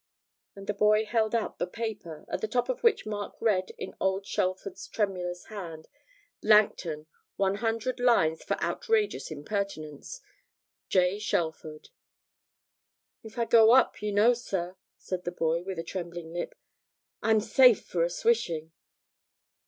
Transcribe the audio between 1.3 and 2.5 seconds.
out the paper, at the